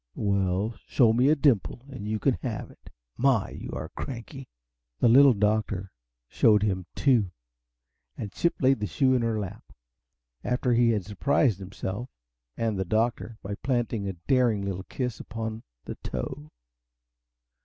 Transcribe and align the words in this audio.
"Well, 0.15 0.73
show 0.87 1.13
me 1.13 1.29
a 1.29 1.35
dimple 1.35 1.85
and 1.89 2.07
you 2.07 2.17
can 2.17 2.33
have 2.41 2.71
it. 2.71 2.89
My, 3.17 3.51
you 3.51 3.69
are 3.73 3.89
cranky!" 3.89 4.47
The 4.99 5.07
Little 5.07 5.35
Doctor 5.35 5.91
showed 6.27 6.63
him 6.63 6.87
two, 6.95 7.29
and 8.17 8.31
Chip 8.31 8.55
laid 8.59 8.79
the 8.79 8.87
shoe 8.87 9.13
in 9.13 9.21
her 9.21 9.39
lap 9.39 9.63
after 10.43 10.73
he 10.73 10.89
had 10.89 11.05
surprised 11.05 11.59
himself, 11.59 12.09
and 12.57 12.79
the 12.79 12.83
doctor, 12.83 13.37
by 13.43 13.53
planting 13.61 14.07
a 14.07 14.13
daring 14.13 14.63
little 14.63 14.85
kiss 14.85 15.19
upon 15.19 15.61
the 15.85 15.93
toe. 15.93 16.49